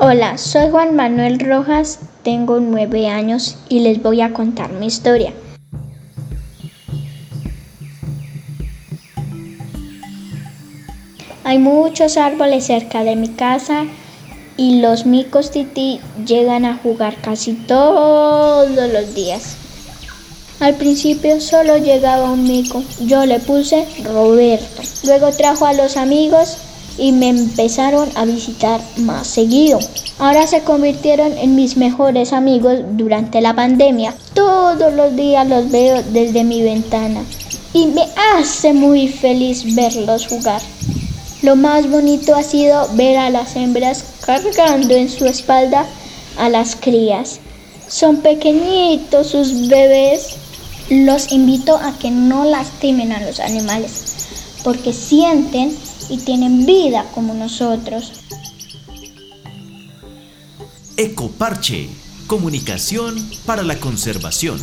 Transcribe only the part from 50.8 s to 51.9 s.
Los invito